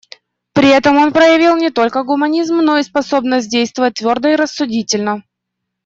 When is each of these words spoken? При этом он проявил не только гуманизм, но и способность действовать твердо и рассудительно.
При 0.53 0.69
этом 0.69 0.97
он 0.97 1.13
проявил 1.13 1.57
не 1.57 1.69
только 1.69 2.01
гуманизм, 2.03 2.55
но 2.57 2.79
и 2.79 2.81
способность 2.81 3.51
действовать 3.51 3.93
твердо 3.99 4.29
и 4.29 4.35
рассудительно. 4.35 5.21